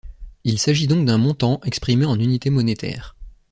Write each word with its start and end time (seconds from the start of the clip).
Il 0.45 0.57
s’agit 0.57 0.87
donc 0.87 1.05
d’un 1.05 1.19
montant 1.19 1.61
exprimé 1.63 2.07
en 2.07 2.19
unité 2.19 2.49
monétaire. 2.49 3.15